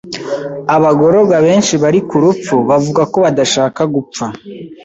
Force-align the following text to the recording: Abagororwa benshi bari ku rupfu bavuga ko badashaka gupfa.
Abagororwa 0.75 1.37
benshi 1.47 1.73
bari 1.83 1.99
ku 2.09 2.15
rupfu 2.23 2.55
bavuga 2.69 3.01
ko 3.11 3.17
badashaka 3.25 3.81
gupfa. 3.93 4.25